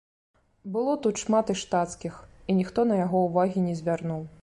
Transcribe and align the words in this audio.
Было 0.77 0.95
тут 1.03 1.21
шмат 1.25 1.53
і 1.55 1.57
штацкіх, 1.65 2.13
і 2.49 2.59
ніхто 2.63 2.89
на 2.93 3.01
яго 3.05 3.25
ўвагі 3.31 3.69
не 3.71 3.81
звярнуў. 3.83 4.31